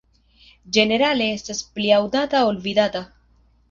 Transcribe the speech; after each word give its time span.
Ĝenerale 0.77 1.29
estas 1.35 1.63
pli 1.77 1.95
aŭdata 2.01 2.45
ol 2.51 2.63
vidata. 2.69 3.09